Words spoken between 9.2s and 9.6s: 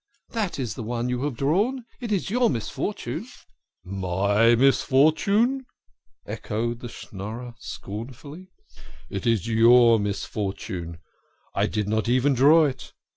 is